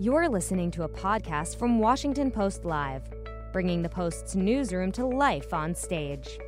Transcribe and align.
You're 0.00 0.28
listening 0.28 0.70
to 0.72 0.84
a 0.84 0.88
podcast 0.88 1.56
from 1.56 1.80
Washington 1.80 2.30
Post 2.30 2.64
Live, 2.64 3.02
bringing 3.52 3.82
the 3.82 3.88
Post's 3.88 4.36
newsroom 4.36 4.92
to 4.92 5.04
life 5.04 5.52
on 5.52 5.74
stage. 5.74 6.38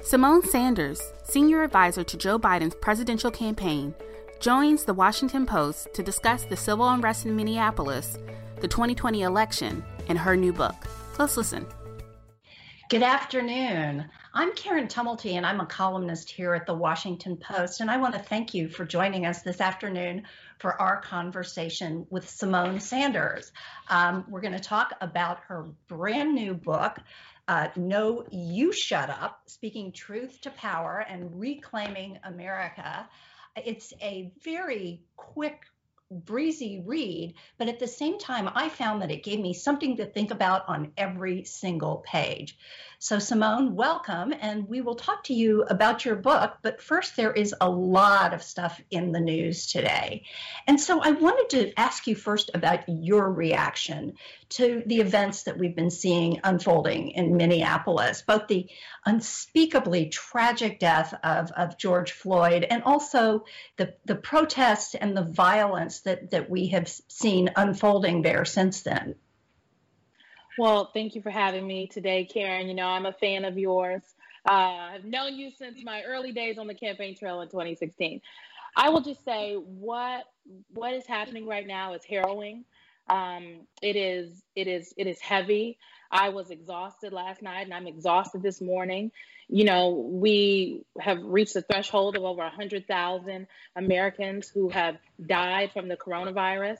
Symone 0.00 0.42
Sanders, 0.46 1.12
senior 1.22 1.64
advisor 1.64 2.02
to 2.02 2.16
Joe 2.16 2.38
Biden's 2.38 2.74
presidential 2.76 3.30
campaign, 3.30 3.94
joins 4.40 4.84
the 4.84 4.94
Washington 4.94 5.44
Post 5.44 5.92
to 5.92 6.02
discuss 6.02 6.44
the 6.44 6.56
civil 6.56 6.88
unrest 6.88 7.26
in 7.26 7.36
Minneapolis, 7.36 8.16
the 8.62 8.68
2020 8.68 9.20
election, 9.20 9.84
and 10.08 10.16
her 10.16 10.34
new 10.34 10.54
book. 10.54 10.74
Let's 11.18 11.36
listen. 11.36 11.66
Good 12.88 13.02
afternoon. 13.02 14.06
I'm 14.34 14.54
Karen 14.54 14.88
Tumulty, 14.88 15.32
and 15.34 15.44
I'm 15.44 15.60
a 15.60 15.66
columnist 15.66 16.30
here 16.30 16.54
at 16.54 16.64
the 16.64 16.72
Washington 16.72 17.36
Post. 17.36 17.82
And 17.82 17.90
I 17.90 17.98
want 17.98 18.14
to 18.14 18.18
thank 18.18 18.54
you 18.54 18.66
for 18.66 18.86
joining 18.86 19.26
us 19.26 19.42
this 19.42 19.60
afternoon 19.60 20.22
for 20.58 20.80
our 20.80 21.02
conversation 21.02 22.06
with 22.08 22.26
Symone 22.26 22.80
Sanders. 22.80 23.52
Um, 23.88 24.24
we're 24.30 24.40
going 24.40 24.54
to 24.54 24.58
talk 24.58 24.94
about 25.02 25.40
her 25.48 25.66
brand 25.86 26.34
new 26.34 26.54
book, 26.54 26.96
uh, 27.46 27.68
No 27.76 28.24
You 28.30 28.72
Shut 28.72 29.10
Up 29.10 29.42
Speaking 29.48 29.92
Truth 29.92 30.40
to 30.42 30.50
Power 30.50 31.04
and 31.06 31.38
Reclaiming 31.38 32.18
America. 32.24 33.06
It's 33.54 33.92
a 34.00 34.32
very 34.42 35.02
quick 35.14 35.66
breezy 36.12 36.82
read, 36.84 37.34
but 37.58 37.68
at 37.68 37.78
the 37.78 37.86
same 37.86 38.18
time, 38.18 38.50
I 38.54 38.68
found 38.68 39.02
that 39.02 39.10
it 39.10 39.24
gave 39.24 39.40
me 39.40 39.54
something 39.54 39.96
to 39.96 40.06
think 40.06 40.30
about 40.30 40.68
on 40.68 40.92
every 40.96 41.44
single 41.44 42.04
page. 42.06 42.56
So, 42.98 43.16
Symone, 43.16 43.72
welcome, 43.72 44.32
and 44.40 44.68
we 44.68 44.80
will 44.80 44.94
talk 44.94 45.24
to 45.24 45.34
you 45.34 45.64
about 45.64 46.04
your 46.04 46.14
book. 46.14 46.58
But 46.62 46.80
first, 46.80 47.16
there 47.16 47.32
is 47.32 47.52
a 47.60 47.68
lot 47.68 48.32
of 48.32 48.44
stuff 48.44 48.80
in 48.92 49.10
the 49.10 49.18
news 49.18 49.66
today. 49.66 50.22
And 50.68 50.80
so, 50.80 51.00
I 51.00 51.10
wanted 51.10 51.50
to 51.50 51.80
ask 51.80 52.06
you 52.06 52.14
first 52.14 52.52
about 52.54 52.84
your 52.86 53.28
reaction 53.28 54.12
to 54.50 54.84
the 54.86 55.00
events 55.00 55.44
that 55.44 55.58
we've 55.58 55.74
been 55.74 55.90
seeing 55.90 56.38
unfolding 56.44 57.10
in 57.10 57.36
Minneapolis, 57.36 58.22
both 58.22 58.46
the 58.46 58.68
unspeakably 59.04 60.10
tragic 60.10 60.78
death 60.78 61.12
of, 61.24 61.50
of 61.52 61.78
George 61.78 62.12
Floyd 62.12 62.64
and 62.70 62.84
also 62.84 63.44
the, 63.78 63.94
the 64.04 64.14
protests 64.14 64.94
and 64.94 65.16
the 65.16 65.24
violence 65.24 66.01
that, 66.04 66.30
that 66.30 66.50
we 66.50 66.68
have 66.68 66.88
seen 66.88 67.50
unfolding 67.56 68.22
there 68.22 68.44
since 68.44 68.82
then. 68.82 69.14
Well, 70.58 70.90
thank 70.92 71.14
you 71.14 71.22
for 71.22 71.30
having 71.30 71.66
me 71.66 71.86
today, 71.86 72.24
Karen. 72.24 72.68
You 72.68 72.74
know, 72.74 72.86
I'm 72.86 73.06
a 73.06 73.12
fan 73.12 73.44
of 73.44 73.58
yours. 73.58 74.02
Uh, 74.46 74.52
I've 74.52 75.04
known 75.04 75.34
you 75.34 75.50
since 75.50 75.82
my 75.84 76.02
early 76.02 76.32
days 76.32 76.58
on 76.58 76.66
the 76.66 76.74
campaign 76.74 77.16
trail 77.16 77.40
in 77.40 77.48
2016. 77.48 78.20
I 78.76 78.88
will 78.88 79.00
just 79.00 79.24
say 79.24 79.54
what 79.54 80.24
what 80.72 80.94
is 80.94 81.06
happening 81.06 81.46
right 81.46 81.66
now 81.66 81.94
is 81.94 82.04
harrowing. 82.04 82.64
Um, 83.08 83.66
it 83.82 83.96
is 83.96 84.42
it 84.54 84.68
is 84.68 84.92
it 84.96 85.06
is 85.06 85.20
heavy. 85.20 85.78
I 86.10 86.28
was 86.28 86.50
exhausted 86.50 87.12
last 87.12 87.42
night, 87.42 87.62
and 87.62 87.74
I'm 87.74 87.86
exhausted 87.86 88.42
this 88.42 88.60
morning. 88.60 89.12
You 89.48 89.64
know, 89.64 89.90
we 89.90 90.82
have 90.98 91.18
reached 91.22 91.54
the 91.54 91.62
threshold 91.62 92.16
of 92.16 92.22
over 92.22 92.42
100,000 92.42 93.46
Americans 93.76 94.48
who 94.48 94.68
have 94.68 94.96
died 95.24 95.72
from 95.72 95.88
the 95.88 95.96
coronavirus. 95.96 96.78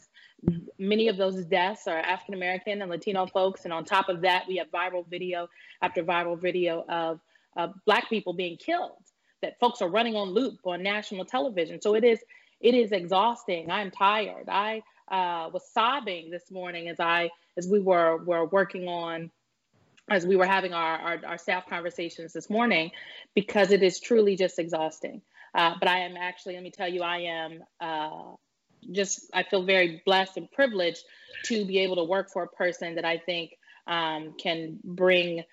Many 0.78 1.08
of 1.08 1.16
those 1.16 1.44
deaths 1.44 1.86
are 1.86 1.98
African 1.98 2.34
American 2.34 2.82
and 2.82 2.90
Latino 2.90 3.26
folks. 3.26 3.64
And 3.64 3.72
on 3.72 3.84
top 3.84 4.08
of 4.08 4.22
that, 4.22 4.44
we 4.48 4.56
have 4.56 4.70
viral 4.70 5.06
video 5.08 5.48
after 5.80 6.02
viral 6.02 6.40
video 6.40 6.84
of 6.88 7.20
uh, 7.56 7.68
Black 7.84 8.08
people 8.08 8.32
being 8.32 8.56
killed 8.56 8.96
that 9.42 9.58
folks 9.60 9.82
are 9.82 9.88
running 9.88 10.14
on 10.14 10.30
loop 10.30 10.58
on 10.64 10.82
national 10.82 11.24
television. 11.24 11.80
So 11.80 11.94
it 11.94 12.04
is 12.04 12.20
it 12.60 12.74
is 12.74 12.92
exhausting. 12.92 13.70
I'm 13.70 13.90
tired. 13.90 14.48
I 14.48 14.82
uh, 15.12 15.50
was 15.52 15.62
sobbing 15.72 16.30
this 16.30 16.50
morning 16.50 16.88
as 16.88 16.98
I 16.98 17.30
as 17.56 17.68
we 17.68 17.78
were 17.78 18.16
were 18.16 18.46
working 18.46 18.88
on 18.88 19.30
as 20.10 20.26
we 20.26 20.34
were 20.34 20.46
having 20.46 20.72
our, 20.72 20.98
our, 20.98 21.20
our 21.26 21.38
staff 21.38 21.68
conversations 21.68 22.32
this 22.32 22.50
morning 22.50 22.90
because 23.34 23.70
it 23.70 23.82
is 23.82 24.00
truly 24.00 24.36
just 24.36 24.58
exhausting. 24.58 25.22
Uh, 25.54 25.74
but 25.78 25.88
I 25.88 26.00
am 26.00 26.16
actually, 26.16 26.54
let 26.54 26.62
me 26.64 26.70
tell 26.70 26.88
you, 26.88 27.02
I 27.02 27.18
am 27.18 27.62
uh, 27.80 28.32
just 28.90 29.30
I 29.32 29.44
feel 29.44 29.62
very 29.62 30.02
blessed 30.04 30.38
and 30.38 30.50
privileged 30.50 31.04
to 31.44 31.64
be 31.64 31.78
able 31.80 31.96
to 31.96 32.04
work 32.04 32.30
for 32.30 32.42
a 32.42 32.48
person 32.48 32.96
that 32.96 33.04
I 33.04 33.18
think 33.18 33.56
um, 33.86 34.34
can 34.38 34.78
bring 34.82 35.44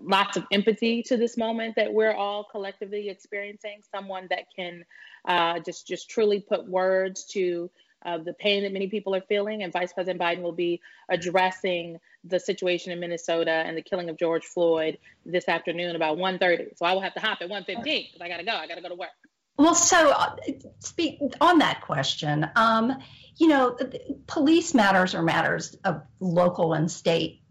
lots 0.00 0.36
of 0.36 0.44
empathy 0.50 1.02
to 1.04 1.16
this 1.16 1.36
moment 1.36 1.76
that 1.76 1.92
we're 1.92 2.12
all 2.12 2.44
collectively 2.44 3.08
experiencing. 3.08 3.82
Someone 3.94 4.26
that 4.30 4.44
can 4.54 4.84
uh, 5.24 5.60
just 5.60 5.86
just 5.86 6.10
truly 6.10 6.40
put 6.40 6.68
words 6.68 7.24
to 7.32 7.70
uh, 8.04 8.18
the 8.18 8.32
pain 8.32 8.62
that 8.62 8.72
many 8.72 8.88
people 8.88 9.14
are 9.14 9.20
feeling. 9.20 9.62
And 9.62 9.72
Vice 9.72 9.92
President 9.92 10.20
Biden 10.20 10.42
will 10.42 10.52
be 10.52 10.80
addressing 11.08 11.98
the 12.24 12.40
situation 12.40 12.92
in 12.92 13.00
Minnesota 13.00 13.50
and 13.50 13.76
the 13.76 13.82
killing 13.82 14.08
of 14.08 14.18
George 14.18 14.44
Floyd 14.44 14.98
this 15.24 15.48
afternoon 15.48 15.96
about 15.96 16.18
1.30. 16.18 16.76
So 16.76 16.86
I 16.86 16.92
will 16.92 17.00
have 17.00 17.14
to 17.14 17.20
hop 17.20 17.38
at 17.40 17.48
1.15 17.48 17.66
because 17.66 18.20
I 18.20 18.28
got 18.28 18.38
to 18.38 18.44
go. 18.44 18.52
I 18.52 18.66
got 18.66 18.76
to 18.76 18.82
go 18.82 18.88
to 18.88 18.94
work. 18.94 19.10
Well, 19.56 19.74
so 19.74 20.10
uh, 20.10 20.36
speak 20.78 21.20
on 21.40 21.58
that 21.58 21.82
question. 21.82 22.48
Um, 22.56 22.96
you 23.36 23.48
know, 23.48 23.76
police 24.26 24.74
matters 24.74 25.14
are 25.14 25.22
matters 25.22 25.76
of 25.84 26.02
local 26.18 26.72
and 26.72 26.90
state 26.90 27.42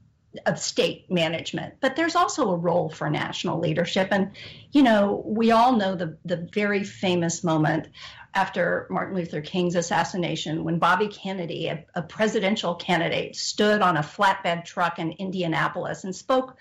of 0.45 0.59
state 0.59 1.09
management, 1.09 1.75
but 1.81 1.95
there's 1.95 2.15
also 2.15 2.51
a 2.51 2.55
role 2.55 2.89
for 2.89 3.09
national 3.09 3.59
leadership. 3.59 4.09
And 4.11 4.31
you 4.71 4.83
know, 4.83 5.23
we 5.25 5.51
all 5.51 5.75
know 5.75 5.95
the 5.95 6.17
the 6.25 6.47
very 6.53 6.83
famous 6.83 7.43
moment 7.43 7.87
after 8.33 8.87
Martin 8.89 9.15
Luther 9.15 9.41
King's 9.41 9.75
assassination 9.75 10.63
when 10.63 10.77
Bobby 10.77 11.07
Kennedy, 11.07 11.67
a, 11.67 11.83
a 11.95 12.01
presidential 12.01 12.75
candidate, 12.75 13.35
stood 13.35 13.81
on 13.81 13.97
a 13.97 14.01
flatbed 14.01 14.65
truck 14.65 14.99
in 14.99 15.13
Indianapolis 15.13 16.03
and 16.03 16.15
spoke 16.15 16.57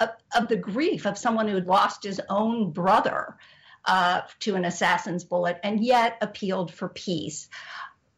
of, 0.00 0.10
of 0.36 0.48
the 0.48 0.56
grief 0.56 1.06
of 1.06 1.16
someone 1.16 1.46
who 1.46 1.54
had 1.54 1.66
lost 1.66 2.02
his 2.02 2.20
own 2.28 2.72
brother 2.72 3.36
uh, 3.84 4.22
to 4.40 4.54
an 4.54 4.64
assassin's 4.64 5.24
bullet 5.24 5.58
and 5.62 5.82
yet 5.82 6.16
appealed 6.20 6.72
for 6.72 6.88
peace. 6.88 7.48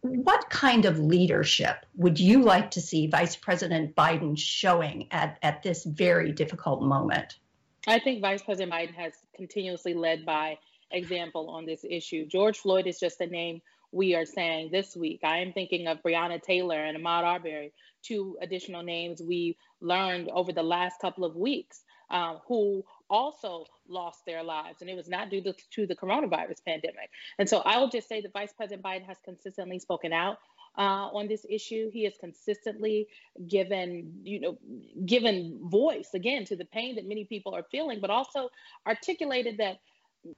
What 0.05 0.51
kind 0.51 0.85
of 0.85 0.99
leadership 0.99 1.87
would 1.97 2.21
you 2.21 2.43
like 2.43 2.71
to 2.73 2.81
see 2.83 3.07
Vice 3.07 3.37
President 3.37 3.97
Biden 3.97 4.37
showing 4.37 5.09
at, 5.11 5.39
at 5.43 5.63
this 5.63 5.85
very 5.85 6.31
difficult 6.31 6.83
moment? 6.83 7.39
I 7.87 7.99
think 8.01 8.21
Vice 8.21 8.43
President 8.43 8.71
Biden 8.71 8.93
has 8.97 9.15
continuously 9.35 9.95
led 9.95 10.27
by 10.27 10.59
example 10.91 11.49
on 11.49 11.65
this 11.65 11.87
issue. 11.89 12.27
George 12.27 12.59
Floyd 12.59 12.87
is 12.87 13.01
just 13.01 13.19
a 13.23 13.27
name 13.27 13.63
we 13.93 14.15
are 14.15 14.27
saying 14.27 14.69
this 14.71 14.95
week. 14.95 15.21
I 15.25 15.39
am 15.39 15.55
thinking 15.55 15.87
of 15.87 16.03
Breonna 16.03 16.43
Taylor 16.43 16.85
and 16.85 16.99
Ahmaud 16.99 17.23
Arbery, 17.23 17.73
two 18.03 18.37
additional 18.43 18.83
names 18.83 19.23
we 19.23 19.57
learned 19.81 20.29
over 20.35 20.53
the 20.53 20.63
last 20.63 21.01
couple 21.01 21.25
of 21.25 21.35
weeks, 21.35 21.83
uh, 22.11 22.37
who 22.47 22.85
also 23.15 23.65
lost 23.89 24.27
their 24.27 24.43
lives, 24.43 24.81
and 24.81 24.91
it 24.91 24.97
was 24.97 25.09
not 25.09 25.31
due 25.31 25.41
to, 25.41 25.55
to, 25.71 25.87
the 25.87 25.95
coronavirus 25.95 26.65
pandemic. 26.67 27.11
And 27.39 27.49
so 27.49 27.59
I 27.61 27.79
will 27.79 27.89
just 27.89 28.09
say 28.09 28.21
that 28.21 28.33
Vice 28.33 28.53
President 28.53 28.83
Biden 28.83 29.07
has 29.07 29.19
consistently 29.25 29.79
spoken 29.79 30.13
out 30.13 30.39
uh, 30.77 31.07
on 31.19 31.29
this 31.29 31.47
issue. 31.49 31.91
He 31.93 32.03
has 32.05 32.15
consistently 32.19 33.07
given, 33.47 34.13
you 34.25 34.41
know, 34.41 34.59
given 35.07 35.61
voice 35.63 36.11
again 36.15 36.45
to 36.47 36.57
the 36.57 36.65
pain 36.65 36.97
that 36.97 37.07
many 37.07 37.25
people 37.25 37.55
are 37.55 37.63
feeling, 37.71 38.01
but 38.01 38.11
also 38.11 38.49
articulated 38.85 39.59
that 39.59 39.79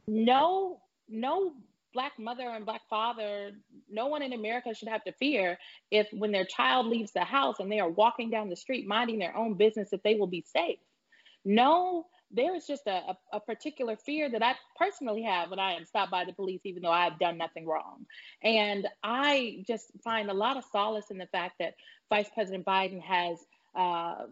no, 0.06 0.81
no 1.09 1.53
black 1.94 2.19
mother 2.19 2.50
and 2.50 2.66
black 2.66 2.82
father, 2.91 3.53
no 3.88 4.09
one 4.09 4.20
in 4.20 4.34
America 4.34 4.75
should 4.75 4.88
have 4.88 5.03
to 5.04 5.12
fear 5.12 5.56
if 5.91 6.06
when 6.12 6.31
their 6.31 6.44
child 6.44 6.86
leaves 6.86 7.12
the 7.12 7.25
house 7.25 7.56
and 7.59 7.72
they 7.72 7.81
are 7.81 7.88
walking 7.88 8.28
down 8.28 8.50
the 8.50 8.56
street 8.56 8.86
minding 8.86 9.19
their 9.19 9.34
own 9.34 9.54
business 9.54 9.88
that 9.88 10.03
they 10.03 10.15
will 10.15 10.26
be 10.26 10.42
safe. 10.42 10.78
No 11.47 12.04
there 12.31 12.54
is 12.54 12.66
just 12.66 12.87
a, 12.87 12.91
a, 12.91 13.16
a, 13.34 13.41
particular 13.41 13.97
fear 13.97 14.28
that 14.31 14.42
I 14.42 14.54
personally 14.76 15.22
have 15.22 15.50
when 15.50 15.59
I 15.59 15.75
am 15.75 15.84
stopped 15.84 16.10
by 16.10 16.25
the 16.25 16.32
police, 16.32 16.60
even 16.64 16.82
though 16.82 16.91
I 16.91 17.04
have 17.04 17.19
done 17.19 17.38
nothing 17.38 17.66
wrong. 17.66 18.04
And 18.42 18.88
I 19.03 19.62
just 19.66 19.92
find 20.03 20.28
a 20.31 20.34
lot 20.34 20.56
of 20.56 20.65
solace 20.72 21.10
in 21.10 21.19
the 21.19 21.26
fact 21.26 21.56
that 21.60 21.75
Vice 22.09 22.28
President 22.34 22.65
Biden 22.65 23.00
has, 23.00 23.39
uh, 23.74 24.27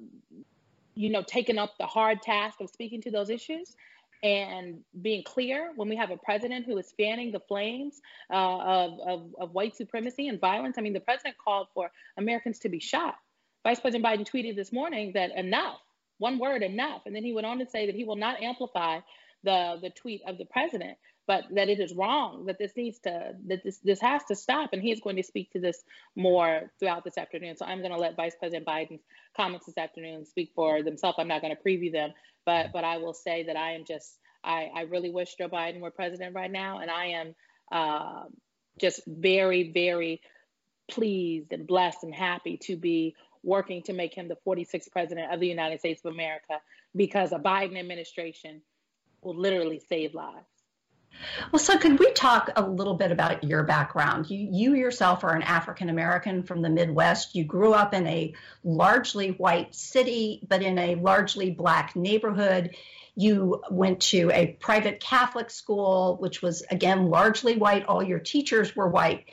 you 0.94 1.10
know, 1.10 1.22
taken 1.22 1.58
up 1.58 1.74
the 1.78 1.86
hard 1.86 2.20
task 2.22 2.60
of 2.60 2.68
speaking 2.68 3.00
to 3.02 3.10
those 3.10 3.30
issues 3.30 3.76
and 4.24 4.80
being 5.02 5.22
clear 5.22 5.72
when 5.76 5.88
we 5.88 5.96
have 5.96 6.10
a 6.10 6.16
president 6.16 6.64
who 6.64 6.78
is 6.78 6.92
fanning 6.96 7.30
the 7.30 7.40
flames 7.40 8.00
uh, 8.32 8.58
of, 8.58 9.00
of, 9.00 9.34
of 9.38 9.52
white 9.52 9.76
supremacy 9.76 10.28
and 10.28 10.40
violence. 10.40 10.76
I 10.78 10.80
mean, 10.80 10.94
the 10.94 11.00
president 11.00 11.36
called 11.36 11.68
for 11.74 11.90
Americans 12.16 12.58
to 12.60 12.68
be 12.68 12.80
shot. 12.80 13.16
Vice 13.64 13.80
President 13.80 14.04
Biden 14.04 14.28
tweeted 14.28 14.56
this 14.56 14.72
morning 14.72 15.12
that 15.14 15.36
enough 15.36 15.78
one 16.18 16.38
word 16.38 16.62
enough. 16.62 17.02
And 17.06 17.14
then 17.14 17.24
he 17.24 17.32
went 17.32 17.46
on 17.46 17.58
to 17.58 17.66
say 17.66 17.86
that 17.86 17.94
he 17.94 18.04
will 18.04 18.16
not 18.16 18.42
amplify 18.42 19.00
the 19.42 19.78
the 19.80 19.90
tweet 19.90 20.22
of 20.26 20.38
the 20.38 20.46
president, 20.46 20.96
but 21.26 21.44
that 21.52 21.68
it 21.68 21.80
is 21.80 21.94
wrong, 21.94 22.46
that 22.46 22.58
this 22.58 22.72
needs 22.76 22.98
to 23.00 23.34
that 23.46 23.62
this 23.64 23.78
this 23.78 24.00
has 24.00 24.24
to 24.24 24.34
stop. 24.34 24.70
And 24.72 24.82
he 24.82 24.92
is 24.92 25.00
going 25.00 25.16
to 25.16 25.22
speak 25.22 25.50
to 25.52 25.60
this 25.60 25.82
more 26.16 26.70
throughout 26.78 27.04
this 27.04 27.18
afternoon. 27.18 27.56
So 27.56 27.66
I'm 27.66 27.80
going 27.80 27.92
to 27.92 27.98
let 27.98 28.16
Vice 28.16 28.34
President 28.38 28.66
Biden's 28.66 29.02
comments 29.36 29.66
this 29.66 29.78
afternoon 29.78 30.24
speak 30.24 30.52
for 30.54 30.82
themselves. 30.82 31.18
I'm 31.18 31.28
not 31.28 31.42
going 31.42 31.54
to 31.54 31.62
preview 31.62 31.92
them, 31.92 32.12
but 32.46 32.72
but 32.72 32.84
I 32.84 32.98
will 32.98 33.14
say 33.14 33.44
that 33.44 33.56
I 33.56 33.72
am 33.72 33.84
just 33.84 34.18
I, 34.42 34.70
I 34.74 34.80
really 34.82 35.10
wish 35.10 35.36
Joe 35.36 35.48
Biden 35.48 35.80
were 35.80 35.90
president 35.90 36.34
right 36.34 36.50
now, 36.50 36.80
and 36.80 36.90
I 36.90 37.06
am 37.06 37.34
uh, 37.72 38.24
just 38.80 39.00
very 39.06 39.72
very 39.72 40.20
pleased 40.90 41.52
and 41.52 41.66
blessed 41.66 42.02
and 42.02 42.14
happy 42.14 42.58
to 42.58 42.76
be 42.76 43.14
working 43.44 43.82
to 43.82 43.92
make 43.92 44.14
him 44.14 44.28
the 44.28 44.36
46th 44.46 44.90
president 44.90 45.32
of 45.32 45.40
the 45.40 45.46
United 45.46 45.78
States 45.80 46.02
of 46.04 46.12
America 46.12 46.60
because 46.96 47.32
a 47.32 47.38
Biden 47.38 47.78
administration 47.78 48.62
will 49.22 49.36
literally 49.36 49.80
save 49.88 50.14
lives. 50.14 50.46
Well, 51.52 51.60
so 51.60 51.78
could 51.78 51.98
we 51.98 52.12
talk 52.12 52.50
a 52.56 52.62
little 52.62 52.94
bit 52.94 53.12
about 53.12 53.44
your 53.44 53.62
background? 53.62 54.30
You, 54.30 54.48
you 54.50 54.74
yourself 54.74 55.24
are 55.24 55.34
an 55.34 55.42
African 55.42 55.88
American 55.88 56.42
from 56.42 56.62
the 56.62 56.68
Midwest. 56.68 57.34
You 57.34 57.44
grew 57.44 57.72
up 57.72 57.94
in 57.94 58.06
a 58.06 58.34
largely 58.64 59.30
white 59.30 59.74
city, 59.74 60.44
but 60.48 60.62
in 60.62 60.78
a 60.78 60.96
largely 60.96 61.50
black 61.50 61.94
neighborhood. 61.94 62.74
You 63.14 63.62
went 63.70 64.00
to 64.02 64.30
a 64.32 64.56
private 64.58 64.98
Catholic 64.98 65.50
school, 65.50 66.16
which 66.18 66.42
was 66.42 66.62
again 66.70 67.10
largely 67.10 67.56
white. 67.56 67.86
All 67.86 68.02
your 68.02 68.18
teachers 68.18 68.74
were 68.74 68.88
white. 68.88 69.26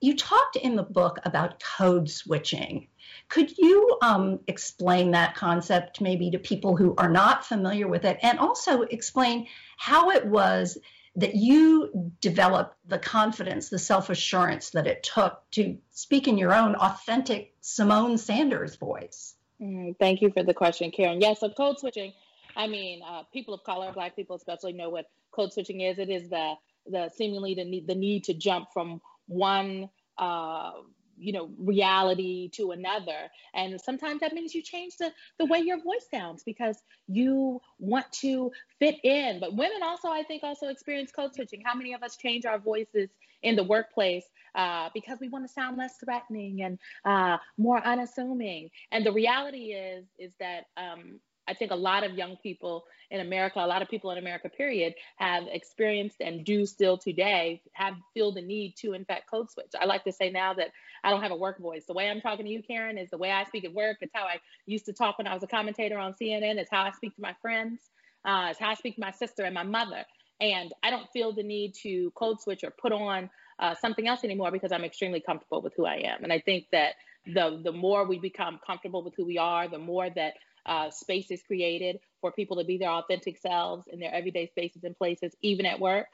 You 0.00 0.16
talked 0.16 0.56
in 0.56 0.76
the 0.76 0.82
book 0.82 1.18
about 1.24 1.60
code 1.60 2.08
switching. 2.08 2.88
Could 3.28 3.56
you 3.58 3.98
um, 4.00 4.40
explain 4.46 5.10
that 5.10 5.34
concept 5.34 6.00
maybe 6.00 6.30
to 6.30 6.38
people 6.38 6.76
who 6.76 6.94
are 6.96 7.10
not 7.10 7.44
familiar 7.44 7.86
with 7.86 8.04
it 8.04 8.18
and 8.22 8.38
also 8.38 8.82
explain 8.82 9.46
how 9.76 10.10
it 10.10 10.26
was 10.26 10.78
that 11.16 11.34
you 11.34 12.12
developed 12.20 12.76
the 12.86 12.98
confidence, 12.98 13.68
the 13.68 13.78
self 13.78 14.08
assurance 14.08 14.70
that 14.70 14.86
it 14.86 15.02
took 15.02 15.42
to 15.50 15.76
speak 15.90 16.28
in 16.28 16.38
your 16.38 16.54
own 16.54 16.74
authentic 16.76 17.54
Symone 17.60 18.18
Sanders 18.18 18.76
voice? 18.76 19.34
Mm, 19.60 19.98
thank 19.98 20.22
you 20.22 20.30
for 20.30 20.42
the 20.42 20.54
question, 20.54 20.90
Karen. 20.90 21.20
Yes, 21.20 21.40
so 21.40 21.50
code 21.50 21.78
switching. 21.78 22.12
I 22.56 22.66
mean, 22.66 23.02
uh, 23.06 23.24
people 23.32 23.52
of 23.52 23.64
color, 23.64 23.92
Black 23.92 24.16
people 24.16 24.36
especially, 24.36 24.72
know 24.72 24.90
what 24.90 25.06
code 25.32 25.52
switching 25.52 25.80
is. 25.80 25.98
It 25.98 26.08
is 26.08 26.28
the 26.30 26.54
the 26.86 27.10
seemingly 27.14 27.54
the 27.54 27.64
need 27.64 27.86
the 27.86 27.94
need 27.94 28.24
to 28.24 28.34
jump 28.34 28.68
from 28.72 29.00
one 29.26 29.90
uh, 30.16 30.72
you 31.18 31.32
know 31.32 31.50
reality 31.58 32.50
to 32.54 32.70
another. 32.72 33.30
And 33.54 33.80
sometimes 33.80 34.20
that 34.20 34.32
means 34.32 34.54
you 34.54 34.62
change 34.62 34.96
the 34.96 35.12
the 35.38 35.46
way 35.46 35.60
your 35.60 35.82
voice 35.82 36.06
sounds 36.10 36.42
because 36.44 36.76
you 37.06 37.60
want 37.78 38.10
to 38.20 38.50
fit 38.78 38.96
in. 39.04 39.40
But 39.40 39.54
women 39.56 39.82
also 39.82 40.08
i 40.08 40.22
think 40.22 40.42
also 40.42 40.68
experience 40.68 41.10
code 41.12 41.34
switching. 41.34 41.62
How 41.64 41.74
many 41.74 41.94
of 41.94 42.02
us 42.02 42.16
change 42.16 42.44
our 42.46 42.58
voices 42.58 43.10
in 43.42 43.56
the 43.56 43.62
workplace 43.64 44.24
uh, 44.54 44.88
because 44.94 45.18
we 45.20 45.28
want 45.28 45.46
to 45.46 45.52
sound 45.52 45.76
less 45.76 45.96
threatening 46.04 46.62
and 46.62 46.78
uh, 47.04 47.38
more 47.56 47.84
unassuming? 47.84 48.70
And 48.90 49.04
the 49.04 49.12
reality 49.12 49.72
is 49.72 50.04
is 50.18 50.32
that 50.40 50.64
um, 50.76 51.20
I 51.48 51.54
think 51.54 51.70
a 51.70 51.76
lot 51.76 52.04
of 52.04 52.14
young 52.14 52.36
people 52.36 52.84
in 53.10 53.20
America, 53.20 53.58
a 53.58 53.66
lot 53.66 53.82
of 53.82 53.88
people 53.88 54.10
in 54.10 54.18
America, 54.18 54.48
period, 54.48 54.94
have 55.16 55.44
experienced 55.50 56.20
and 56.20 56.44
do 56.44 56.66
still 56.66 56.98
today 56.98 57.62
have 57.72 57.94
feel 58.14 58.32
the 58.32 58.42
need 58.42 58.74
to, 58.82 58.92
in 58.92 59.04
fact, 59.04 59.30
code 59.30 59.50
switch. 59.50 59.72
I 59.80 59.86
like 59.86 60.04
to 60.04 60.12
say 60.12 60.30
now 60.30 60.54
that 60.54 60.68
I 61.02 61.10
don't 61.10 61.22
have 61.22 61.32
a 61.32 61.36
work 61.36 61.58
voice. 61.58 61.84
The 61.86 61.94
way 61.94 62.08
I'm 62.08 62.20
talking 62.20 62.44
to 62.44 62.50
you, 62.50 62.62
Karen, 62.62 62.98
is 62.98 63.10
the 63.10 63.18
way 63.18 63.30
I 63.30 63.44
speak 63.44 63.64
at 63.64 63.72
work. 63.72 63.98
It's 64.00 64.12
how 64.14 64.24
I 64.24 64.40
used 64.66 64.86
to 64.86 64.92
talk 64.92 65.18
when 65.18 65.26
I 65.26 65.34
was 65.34 65.42
a 65.42 65.46
commentator 65.46 65.98
on 65.98 66.12
CNN. 66.12 66.56
It's 66.56 66.70
how 66.70 66.82
I 66.82 66.90
speak 66.92 67.14
to 67.16 67.22
my 67.22 67.34
friends. 67.40 67.80
Uh, 68.24 68.48
it's 68.50 68.60
how 68.60 68.70
I 68.70 68.74
speak 68.74 68.96
to 68.96 69.00
my 69.00 69.12
sister 69.12 69.44
and 69.44 69.54
my 69.54 69.62
mother. 69.62 70.04
And 70.40 70.72
I 70.82 70.90
don't 70.90 71.08
feel 71.12 71.32
the 71.32 71.42
need 71.42 71.74
to 71.82 72.10
code 72.12 72.40
switch 72.40 72.62
or 72.62 72.70
put 72.70 72.92
on 72.92 73.30
uh, 73.58 73.74
something 73.74 74.06
else 74.06 74.22
anymore 74.22 74.50
because 74.50 74.70
I'm 74.70 74.84
extremely 74.84 75.20
comfortable 75.20 75.62
with 75.62 75.74
who 75.76 75.86
I 75.86 75.96
am. 75.96 76.22
And 76.22 76.32
I 76.32 76.40
think 76.40 76.66
that 76.72 76.94
the 77.26 77.60
the 77.62 77.72
more 77.72 78.06
we 78.06 78.18
become 78.18 78.60
comfortable 78.64 79.02
with 79.02 79.14
who 79.16 79.24
we 79.24 79.38
are, 79.38 79.68
the 79.68 79.78
more 79.78 80.08
that 80.10 80.34
uh, 80.66 80.90
space 80.90 81.30
is 81.30 81.42
created 81.42 81.98
for 82.20 82.32
people 82.32 82.56
to 82.58 82.64
be 82.64 82.78
their 82.78 82.90
authentic 82.90 83.38
selves 83.38 83.84
in 83.92 84.00
their 84.00 84.12
everyday 84.12 84.46
spaces 84.46 84.84
and 84.84 84.96
places, 84.96 85.34
even 85.40 85.66
at 85.66 85.80
work, 85.80 86.06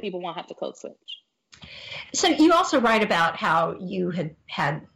people 0.00 0.20
won't 0.20 0.36
have 0.36 0.46
to 0.48 0.54
code 0.54 0.76
switch. 0.76 0.94
So 2.14 2.28
you 2.28 2.52
also 2.52 2.80
write 2.80 3.02
about 3.02 3.36
how 3.36 3.76
you 3.80 4.10
had 4.10 4.36
had 4.46 4.86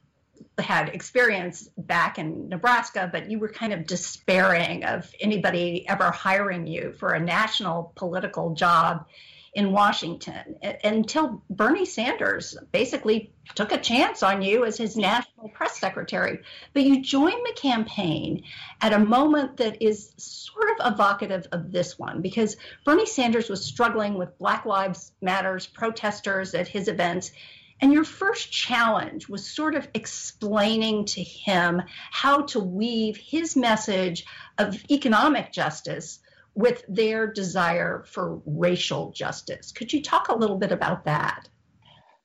had 0.58 0.90
experience 0.90 1.68
back 1.76 2.18
in 2.18 2.48
Nebraska, 2.48 3.08
but 3.10 3.30
you 3.30 3.38
were 3.38 3.48
kind 3.48 3.72
of 3.72 3.86
despairing 3.86 4.84
of 4.84 5.10
anybody 5.20 5.88
ever 5.88 6.10
hiring 6.10 6.66
you 6.66 6.92
for 6.92 7.12
a 7.12 7.20
national 7.20 7.92
political 7.96 8.54
job 8.54 9.06
in 9.52 9.72
Washington 9.72 10.56
until 10.84 11.42
Bernie 11.50 11.84
Sanders 11.84 12.56
basically 12.70 13.32
took 13.56 13.72
a 13.72 13.78
chance 13.78 14.22
on 14.22 14.42
you 14.42 14.64
as 14.64 14.78
his 14.78 14.96
national 14.96 15.48
press 15.48 15.78
secretary. 15.78 16.38
But 16.72 16.84
you 16.84 17.02
joined 17.02 17.44
the 17.44 17.54
campaign 17.60 18.44
at 18.80 18.92
a 18.92 18.98
moment 18.98 19.56
that 19.56 19.82
is 19.82 20.12
sort 20.16 20.70
of 20.78 20.92
evocative 20.92 21.48
of 21.50 21.72
this 21.72 21.98
one 21.98 22.22
because 22.22 22.56
Bernie 22.84 23.06
Sanders 23.06 23.48
was 23.48 23.64
struggling 23.64 24.14
with 24.14 24.38
Black 24.38 24.66
Lives 24.66 25.12
Matters 25.20 25.66
protesters 25.66 26.54
at 26.54 26.68
his 26.68 26.86
events. 26.86 27.32
And 27.80 27.92
your 27.92 28.04
first 28.04 28.52
challenge 28.52 29.28
was 29.28 29.48
sort 29.48 29.74
of 29.74 29.88
explaining 29.94 31.06
to 31.06 31.22
him 31.22 31.82
how 32.12 32.42
to 32.42 32.60
weave 32.60 33.16
his 33.16 33.56
message 33.56 34.26
of 34.58 34.78
economic 34.90 35.50
justice 35.50 36.20
with 36.54 36.84
their 36.88 37.26
desire 37.26 38.04
for 38.06 38.40
racial 38.44 39.12
justice. 39.12 39.72
Could 39.72 39.92
you 39.92 40.02
talk 40.02 40.28
a 40.28 40.34
little 40.34 40.56
bit 40.58 40.72
about 40.72 41.04
that? 41.04 41.48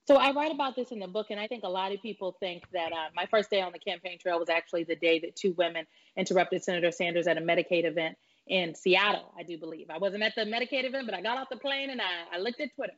So 0.08 0.18
I 0.18 0.32
write 0.34 0.52
about 0.52 0.76
this 0.76 0.92
in 0.92 1.00
the 1.00 1.08
book, 1.08 1.28
and 1.32 1.40
I 1.40 1.48
think 1.48 1.64
a 1.64 1.70
lot 1.70 1.92
of 1.92 2.00
people 2.02 2.36
think 2.40 2.64
that 2.74 2.92
uh, 2.92 3.10
my 3.16 3.26
first 3.26 3.50
day 3.50 3.62
on 3.62 3.72
the 3.72 3.80
campaign 3.80 4.20
trail 4.20 4.38
was 4.38 4.50
actually 4.50 4.84
the 4.84 4.96
day 4.96 5.20
that 5.20 5.36
two 5.36 5.54
women 5.58 5.86
interrupted 6.16 6.64
Senator 6.64 6.92
Sanders 6.92 7.26
at 7.26 7.38
a 7.38 7.42
Medicaid 7.42 7.86
event 7.86 8.16
in 8.48 8.76
Seattle, 8.76 9.34
I 9.38 9.42
do 9.42 9.58
believe. 9.58 9.90
I 9.90 9.98
wasn't 9.98 10.22
at 10.22 10.36
the 10.36 10.42
Medicaid 10.42 10.86
event, 10.86 11.08
but 11.08 11.16
I 11.16 11.22
got 11.22 11.40
off 11.40 11.50
the 11.50 11.58
plane 11.58 11.90
and 11.90 12.00
I, 12.00 12.36
I 12.36 12.40
looked 12.40 12.62
at 12.62 12.74
Twitter. 12.76 12.94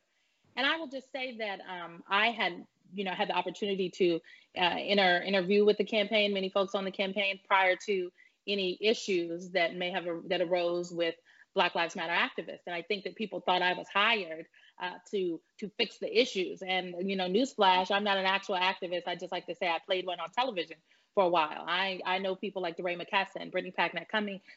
And 0.57 0.65
I 0.65 0.75
will 0.77 0.87
just 0.87 1.11
say 1.11 1.37
that 1.37 1.59
um, 1.61 2.03
I 2.09 2.27
had, 2.31 2.65
you 2.93 3.05
know, 3.05 3.11
had 3.11 3.29
the 3.29 3.35
opportunity 3.35 3.89
to 3.91 4.19
uh, 4.59 4.75
inter- 4.77 5.21
interview 5.21 5.63
with 5.63 5.77
the 5.77 5.85
campaign, 5.85 6.33
many 6.33 6.49
folks 6.49 6.75
on 6.75 6.83
the 6.83 6.91
campaign 6.91 7.39
prior 7.47 7.75
to 7.85 8.11
any 8.47 8.77
issues 8.81 9.51
that 9.51 9.75
may 9.75 9.91
have 9.91 10.05
that 10.27 10.41
arose 10.41 10.91
with 10.91 11.15
Black 11.53 11.75
Lives 11.75 11.95
Matter 11.95 12.13
activists. 12.13 12.67
And 12.67 12.75
I 12.75 12.83
think 12.83 13.03
that 13.03 13.15
people 13.15 13.41
thought 13.41 13.61
I 13.61 13.73
was 13.73 13.87
hired 13.93 14.45
uh, 14.81 14.91
to 15.11 15.41
to 15.59 15.71
fix 15.77 15.97
the 15.97 16.19
issues. 16.19 16.61
And 16.61 16.95
you 17.09 17.15
know, 17.15 17.27
newsflash, 17.27 17.91
I'm 17.91 18.03
not 18.03 18.17
an 18.17 18.25
actual 18.25 18.55
activist. 18.55 19.07
I 19.07 19.15
just 19.15 19.31
like 19.31 19.47
to 19.47 19.55
say 19.55 19.67
I 19.67 19.79
played 19.85 20.05
one 20.05 20.19
on 20.19 20.29
television 20.29 20.77
for 21.15 21.23
a 21.23 21.29
while. 21.29 21.65
I 21.67 21.99
I 22.05 22.19
know 22.19 22.35
people 22.35 22.61
like 22.61 22.77
DeRay 22.77 22.95
McKesson, 22.95 23.51
Brittany 23.51 23.73
Packnett 23.77 24.07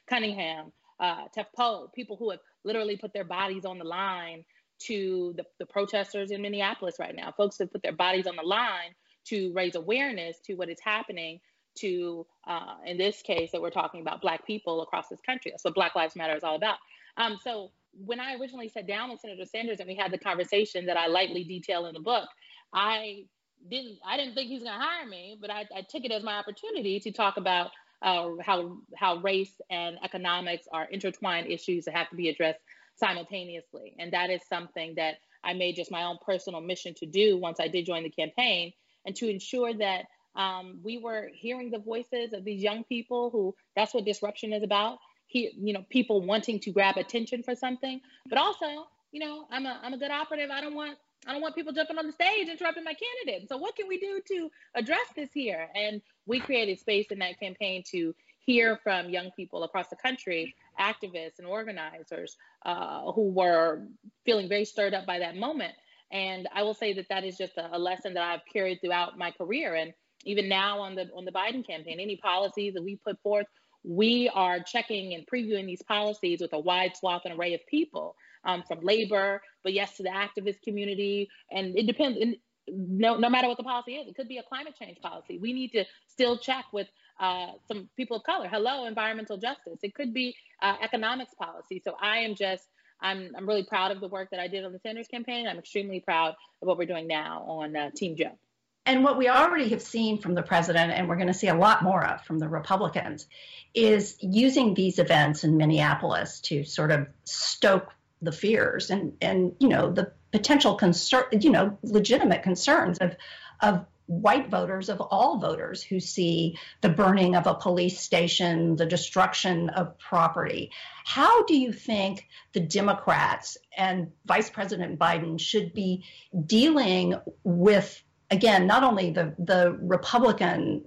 Cunningham, 0.09 0.73
uh, 1.01 1.29
Tef 1.37 1.47
Poe, 1.57 1.91
people 1.95 2.17
who 2.17 2.31
have 2.31 2.41
literally 2.65 2.97
put 2.97 3.15
their 3.15 3.25
bodies 3.25 3.65
on 3.65 3.79
the 3.79 3.85
line 3.85 4.45
to 4.81 5.35
the, 5.37 5.45
the 5.59 5.67
protesters 5.67 6.31
in 6.31 6.43
Minneapolis 6.43 6.97
right 6.99 7.15
now. 7.15 7.33
Folks 7.37 7.59
have 7.59 7.73
put 7.73 7.83
their 7.83 7.93
bodies 7.93 8.27
on 8.27 8.37
the 8.37 8.43
line 8.43 8.95
to 9.27 9.53
raise 9.55 9.75
awareness 9.75 10.39
to 10.47 10.55
what 10.55 10.69
is 10.69 10.79
happening 10.83 11.41
to, 11.77 12.27
uh, 12.47 12.77
in 12.85 12.99
this 12.99 13.23
case, 13.23 13.53
that 13.53 13.63
we're 13.63 13.71
talking 13.71 14.01
about 14.01 14.21
Black 14.21 14.47
people 14.47 14.83
across 14.83 15.09
this 15.09 15.21
country. 15.21 15.51
That's 15.51 15.65
what 15.65 15.75
Black 15.75 15.95
Lives 15.95 16.17
Matter 16.17 16.37
is 16.37 16.45
all 16.45 16.57
about. 16.57 16.77
Um, 17.17 17.39
so 17.43 17.71
when 17.93 18.21
I 18.21 18.35
originally 18.35 18.69
sat 18.69 18.87
down 18.87 19.11
with 19.11 19.21
Senator 19.21 19.45
Sanders 19.47 19.81
and 19.81 19.89
we 19.89 19.95
had 19.95 20.13
the 20.13 20.19
conversation 20.19 20.87
that 20.87 20.97
I 20.97 21.07
lightly 21.07 21.45
detail 21.45 21.87
in 21.87 21.95
the 21.95 22.01
book, 22.01 22.29
I 22.73 23.25
didn't 23.69 23.99
I 24.07 24.17
didn't 24.17 24.35
think 24.35 24.49
he's 24.49 24.63
going 24.63 24.79
to 24.79 24.85
hire 24.85 25.07
me, 25.07 25.37
but 25.41 25.51
I, 25.51 25.67
I, 25.75 25.83
took 25.83 26.05
it 26.05 26.13
as 26.13 26.23
my 26.23 26.35
opportunity 26.35 27.01
to 27.01 27.13
talk 27.13 27.37
about 27.37 27.71
uh, 28.01 28.31
how 28.41 28.79
how 28.97 29.17
race 29.17 29.53
and 29.71 29.99
economics 30.03 30.67
are 30.73 30.85
intertwined 30.85 31.51
issues 31.51 31.85
that 31.85 31.95
have 31.95 32.09
to 32.11 32.17
be 32.17 32.29
addressed 32.29 32.61
simultaneously, 32.97 33.95
and 33.99 34.13
that 34.13 34.31
is 34.31 34.41
something 34.49 34.95
that 34.97 35.17
I 35.45 35.55
made 35.55 35.77
just 35.77 35.91
my 35.91 36.05
own 36.05 36.19
personal 36.25 36.61
mission 36.61 36.95
to 36.99 37.07
do 37.07 37.39
once 37.39 37.61
I 37.61 37.69
did 37.69 37.87
join 37.87 38.03
the 38.03 38.11
campaign, 38.11 38.73
and 39.05 39.15
to 39.17 39.29
ensure 39.29 39.75
that 39.75 40.07
um, 40.35 40.81
we 40.83 40.99
were 40.99 41.29
hearing 41.35 41.71
the 41.71 41.79
voices 41.79 42.33
of 42.33 42.45
these 42.45 42.63
young 42.63 42.85
people 42.85 43.31
who 43.31 43.55
that's 43.77 43.95
what 43.95 44.05
disruption 44.05 44.53
is 44.53 44.63
about. 44.63 44.99
He, 45.27 45.53
you 45.57 45.73
know, 45.73 45.85
people 45.91 46.23
wanting 46.23 46.59
to 46.61 46.73
grab 46.73 46.97
attention 46.97 47.43
for 47.43 47.55
something, 47.55 48.01
but 48.29 48.39
also, 48.39 48.67
you 49.13 49.21
know, 49.21 49.47
I'm 49.51 49.67
a 49.67 49.81
I'm 49.83 49.95
a 49.95 49.99
good 49.99 50.11
operative. 50.11 50.51
I 50.51 50.61
don't 50.61 50.75
want 50.75 50.99
I 51.27 51.33
don't 51.33 51.43
want 51.43 51.55
people 51.55 51.73
jumping 51.73 51.99
on 51.99 52.07
the 52.07 52.13
stage 52.13 52.49
interrupting 52.49 52.85
my 52.85 52.95
candidate. 52.95 53.49
So 53.49 53.57
what 53.57 53.77
can 53.77 53.89
we 53.89 53.99
do 53.99 54.21
to 54.29 54.51
address 54.75 55.07
this 55.15 55.31
here? 55.33 55.69
And 55.75 56.01
we 56.27 56.41
created 56.41 56.81
space 56.81 57.07
in 57.11 57.19
that 57.19 57.39
campaign 57.39 57.83
to 57.91 58.15
hear 58.41 58.79
from 58.83 59.11
young 59.11 59.31
people 59.37 59.63
across 59.65 59.89
the 59.89 59.97
country, 59.97 60.55
activists 60.81 61.39
and 61.39 61.47
organizers 61.47 62.37
uh, 62.65 63.13
who 63.13 63.31
were 63.31 63.83
feeling 64.25 64.49
very 64.49 64.65
stirred 64.65 64.95
up 64.95 65.07
by 65.07 65.19
that 65.19 65.37
moment. 65.37 65.75
And 66.11 66.49
I 66.53 66.63
will 66.63 66.75
say 66.75 66.95
that 66.95 67.09
that 67.11 67.25
is 67.25 67.37
just 67.37 67.57
a, 67.57 67.77
a 67.77 67.79
lesson 67.79 68.15
that 68.15 68.23
I've 68.23 68.41
carried 68.53 68.81
throughout 68.81 69.19
my 69.19 69.31
career. 69.31 69.75
And 69.75 69.93
even 70.25 70.49
now 70.49 70.81
on 70.81 70.95
the 70.95 71.09
on 71.15 71.25
the 71.25 71.33
Biden 71.33 71.67
campaign, 71.67 71.99
any 72.01 72.17
policies 72.17 72.75
that 72.75 72.83
we 72.83 72.97
put 72.97 73.21
forth, 73.23 73.47
we 73.85 74.31
are 74.35 74.61
checking 74.61 75.15
and 75.15 75.27
previewing 75.27 75.67
these 75.67 75.83
policies 75.83 76.41
with 76.41 76.53
a 76.53 76.59
wide 76.59 76.97
swath 76.97 77.23
and 77.25 77.39
array 77.39 77.55
of 77.55 77.61
people, 77.67 78.15
um, 78.45 78.63
from 78.67 78.81
labor, 78.81 79.41
but 79.63 79.73
yes, 79.73 79.97
to 79.97 80.03
the 80.03 80.11
activist 80.11 80.63
community, 80.63 81.29
and 81.51 81.77
it 81.79 81.87
depends. 81.87 82.19
And 82.21 82.37
no, 82.69 83.17
no 83.17 83.29
matter 83.29 83.49
what 83.49 83.57
the 83.57 83.65
policy 83.65 83.95
is, 83.95 84.07
it 84.07 84.15
could 84.15 84.29
be 84.29 84.39
a 84.39 84.43
climate 84.43 84.75
change 84.81 84.99
policy. 85.01 85.39
We 85.39 85.53
need 85.53 85.73
to 85.73 85.85
still 86.07 86.39
check 86.39 86.67
with 86.73 86.89
uh, 87.19 87.53
some 87.67 87.89
people 87.97 88.19
of 88.19 88.23
color. 88.23 88.49
Hello, 88.49 88.87
environmental 88.87 89.39
justice. 89.39 89.79
It 89.83 89.95
could 89.95 90.15
be 90.15 90.37
uh, 90.63 90.77
economics 90.83 91.35
policy. 91.35 91.81
So 91.85 91.95
I 92.01 92.19
am 92.19 92.35
just 92.35 92.65
I'm, 93.03 93.31
I'm 93.37 93.47
really 93.47 93.65
proud 93.65 93.93
of 93.93 94.01
the 94.01 94.09
work 94.09 94.29
that 94.31 94.41
I 94.41 94.49
did 94.49 94.65
on 94.65 94.73
the 94.73 94.79
Sanders 94.79 95.09
campaign. 95.09 95.47
I'm 95.49 95.59
extremely 95.59 96.01
proud 96.01 96.35
of 96.61 96.69
what 96.69 96.77
we're 96.77 96.87
doing 96.87 97.07
now 97.07 97.45
on 97.47 97.77
uh, 97.77 97.91
Team 97.91 98.17
Joe. 98.17 98.39
And 98.87 99.05
what 99.05 99.19
we 99.19 99.29
already 99.29 99.69
have 99.71 99.83
seen 99.83 100.19
from 100.19 100.35
the 100.35 100.43
president, 100.43 100.93
and 100.93 101.09
we're 101.09 101.17
going 101.17 101.29
to 101.29 101.35
see 101.35 101.49
a 101.49 101.55
lot 101.55 101.83
more 101.83 102.05
of 102.05 102.25
from 102.25 102.39
the 102.39 102.49
Republicans, 102.49 103.27
is 103.75 104.17
using 104.21 104.75
these 104.75 104.99
events 104.99 105.45
in 105.45 105.57
Minneapolis 105.57 106.41
to 106.41 106.65
sort 106.65 106.91
of 106.91 107.07
stoke 107.25 107.93
the 108.23 108.33
fears 108.33 108.91
and 108.91 109.17
and 109.23 109.55
you 109.61 109.69
know 109.69 109.91
the 109.91 110.13
potential 110.33 110.75
concern, 110.75 111.25
you 111.41 111.51
know, 111.51 111.79
legitimate 111.83 112.43
concerns 112.43 112.99
of 112.99 113.17
of 113.61 113.85
white 114.07 114.51
voters 114.51 114.89
of 114.89 115.01
all 115.01 115.39
voters 115.39 115.85
who 115.85 116.01
see 116.01 116.59
the 116.81 116.89
burning 116.89 117.37
of 117.37 117.47
a 117.47 117.55
police 117.55 118.01
station, 118.01 118.75
the 118.75 118.87
destruction 118.87 119.71
of 119.71 119.97
property. 119.99 120.73
How 121.05 121.45
do 121.45 121.57
you 121.57 121.73
think 121.73 122.27
the 122.53 122.59
Democrats 122.59 123.57
and 123.77 124.11
Vice 124.27 124.51
President 124.51 124.99
Biden 124.99 125.39
should 125.39 125.73
be 125.73 126.05
dealing 126.45 127.15
with 127.45 128.03
again 128.31 128.67
not 128.67 128.83
only 128.83 129.11
the 129.11 129.35
the 129.39 129.77
Republican 129.81 130.85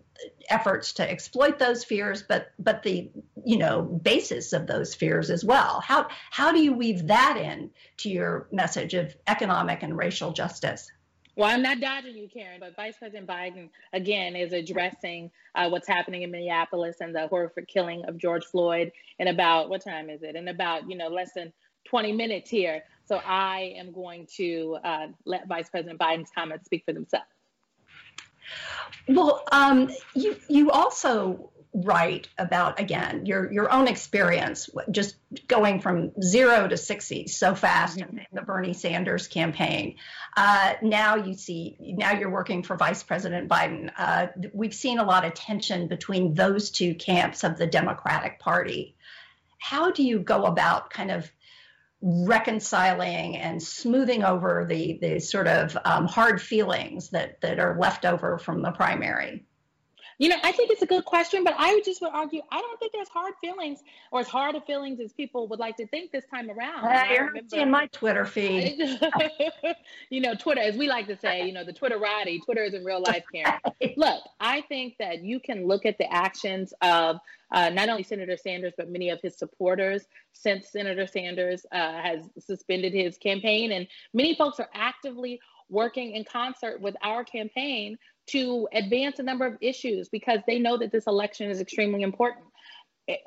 efforts 0.49 0.93
to 0.93 1.09
exploit 1.09 1.59
those 1.59 1.83
fears, 1.83 2.23
but 2.23 2.51
but 2.59 2.83
the 2.83 3.09
you 3.45 3.57
know 3.57 3.81
basis 3.81 4.53
of 4.53 4.67
those 4.67 4.93
fears 4.93 5.29
as 5.29 5.43
well. 5.43 5.81
How 5.81 6.07
how 6.31 6.51
do 6.51 6.61
you 6.61 6.73
weave 6.73 7.07
that 7.07 7.37
in 7.37 7.71
to 7.97 8.09
your 8.09 8.47
message 8.51 8.93
of 8.93 9.15
economic 9.27 9.83
and 9.83 9.97
racial 9.97 10.31
justice? 10.31 10.89
Well, 11.35 11.49
I'm 11.49 11.63
not 11.63 11.79
dodging 11.79 12.15
you, 12.15 12.27
Karen, 12.31 12.59
but 12.59 12.75
Vice 12.75 12.95
President 12.99 13.27
Biden, 13.27 13.69
again, 13.91 14.35
is 14.35 14.53
addressing 14.53 15.31
uh, 15.55 15.67
what's 15.67 15.87
happening 15.87 16.21
in 16.21 16.29
Minneapolis 16.29 16.97
and 16.99 17.15
the 17.15 17.27
horrific 17.27 17.67
killing 17.67 18.05
of 18.05 18.19
George 18.19 18.45
Floyd 18.45 18.91
in 19.17 19.27
about, 19.27 19.67
what 19.67 19.83
time 19.83 20.11
is 20.11 20.21
it? 20.21 20.35
In 20.35 20.47
about, 20.47 20.87
you 20.87 20.95
know, 20.95 21.07
less 21.07 21.31
than 21.35 21.51
20 21.85 22.11
minutes 22.11 22.51
here. 22.51 22.83
So 23.05 23.19
I 23.25 23.73
am 23.77 23.91
going 23.91 24.27
to 24.37 24.77
uh, 24.83 25.07
let 25.25 25.47
Vice 25.47 25.71
President 25.71 25.99
Biden's 25.99 26.29
comments 26.35 26.65
speak 26.65 26.83
for 26.85 26.93
themselves. 26.93 27.25
Well, 29.07 29.43
um, 29.51 29.91
you 30.15 30.35
you 30.47 30.71
also 30.71 31.51
write 31.73 32.27
about 32.37 32.79
again 32.79 33.25
your 33.25 33.51
your 33.51 33.71
own 33.71 33.87
experience 33.87 34.69
just 34.91 35.15
going 35.47 35.81
from 35.81 36.11
zero 36.21 36.67
to 36.67 36.77
60 36.77 37.25
so 37.25 37.55
fast 37.55 37.97
mm-hmm. 37.97 38.19
in 38.19 38.25
the 38.31 38.43
bernie 38.43 38.73
sanders 38.73 39.27
campaign. 39.27 39.95
Uh, 40.37 40.73
now 40.83 41.15
you 41.15 41.33
see 41.33 41.75
now 41.79 42.11
you're 42.11 42.29
working 42.29 42.61
for 42.61 42.75
vice 42.75 43.01
president 43.01 43.49
biden. 43.49 43.91
Uh, 43.97 44.27
we've 44.53 44.73
seen 44.73 44.99
a 44.99 45.03
lot 45.03 45.25
of 45.25 45.33
tension 45.33 45.87
between 45.87 46.35
those 46.35 46.69
two 46.69 46.93
camps 46.93 47.43
of 47.43 47.57
the 47.57 47.65
democratic 47.65 48.39
party. 48.39 48.95
How 49.57 49.89
do 49.91 50.03
you 50.03 50.19
go 50.19 50.43
about 50.43 50.91
kind 50.91 51.09
of 51.09 51.31
reconciling 52.05 53.37
and 53.37 53.63
smoothing 53.63 54.25
over 54.25 54.65
the 54.69 54.99
the 55.01 55.19
sort 55.19 55.47
of 55.47 55.77
um, 55.85 56.05
hard 56.05 56.41
feelings 56.41 57.09
that 57.11 57.39
that 57.39 57.59
are 57.59 57.79
left 57.79 58.05
over 58.05 58.37
from 58.37 58.61
the 58.61 58.71
primary? 58.71 59.45
You 60.17 60.29
know, 60.29 60.35
I 60.43 60.51
think 60.51 60.71
it's 60.71 60.81
a 60.81 60.85
good 60.85 61.05
question, 61.05 61.43
but 61.43 61.55
I 61.57 61.73
would 61.73 61.83
just 61.83 62.01
would 62.01 62.11
argue 62.13 62.41
I 62.51 62.61
don't 62.61 62.79
think 62.79 62.93
there's 62.93 63.09
hard 63.09 63.33
feelings 63.41 63.79
or 64.11 64.19
as 64.19 64.27
hard 64.27 64.55
of 64.55 64.65
feelings 64.65 64.99
as 64.99 65.13
people 65.13 65.47
would 65.47 65.59
like 65.59 65.77
to 65.77 65.87
think 65.87 66.11
this 66.11 66.25
time 66.25 66.49
around. 66.49 66.85
Uh, 66.85 67.05
you're 67.11 67.31
seeing 67.47 67.71
my 67.71 67.87
Twitter 67.87 68.25
feed. 68.25 68.79
you 70.09 70.21
know, 70.21 70.35
Twitter, 70.35 70.61
as 70.61 70.77
we 70.77 70.87
like 70.87 71.07
to 71.07 71.17
say, 71.17 71.45
you 71.45 71.53
know, 71.53 71.63
the 71.63 71.73
Twitterati. 71.73 72.43
Twitter 72.43 72.63
is 72.63 72.73
in 72.73 72.83
real 72.83 73.01
life, 73.01 73.23
Karen. 73.33 73.59
Look, 73.97 74.23
I 74.39 74.61
think 74.61 74.95
that 74.99 75.23
you 75.23 75.39
can 75.39 75.67
look 75.67 75.85
at 75.85 75.97
the 75.97 76.11
actions 76.11 76.73
of 76.81 77.17
uh, 77.51 77.69
not 77.69 77.87
only 77.87 78.03
Senator 78.03 78.35
Sanders, 78.35 78.73
but 78.75 78.89
many 78.89 79.09
of 79.09 79.21
his 79.21 79.37
supporters 79.37 80.05
since 80.33 80.69
Senator 80.69 81.05
Sanders 81.05 81.65
uh, 81.71 82.01
has 82.01 82.29
suspended 82.39 82.93
his 82.93 83.17
campaign. 83.17 83.71
And 83.71 83.87
many 84.13 84.35
folks 84.35 84.59
are 84.59 84.69
actively 84.73 85.39
working 85.69 86.11
in 86.13 86.23
concert 86.23 86.81
with 86.81 86.95
our 87.01 87.23
campaign 87.23 87.97
to 88.27 88.67
advance 88.73 89.19
a 89.19 89.23
number 89.23 89.45
of 89.45 89.57
issues 89.61 90.09
because 90.09 90.39
they 90.47 90.59
know 90.59 90.77
that 90.77 90.91
this 90.91 91.07
election 91.07 91.49
is 91.49 91.59
extremely 91.59 92.01
important. 92.01 92.45